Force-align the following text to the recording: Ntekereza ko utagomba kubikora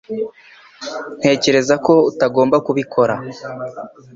Ntekereza 1.19 1.75
ko 1.85 1.93
utagomba 2.11 2.57
kubikora 2.65 3.15